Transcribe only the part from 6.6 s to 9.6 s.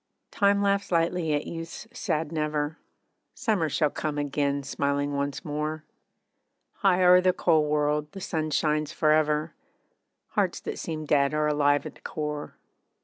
High o'er the cold world the sun shines for ever,